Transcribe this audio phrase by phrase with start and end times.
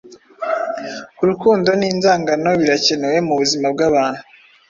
[1.23, 4.21] urukundo n'inzangano, birakenewe mubuzima bwabantu.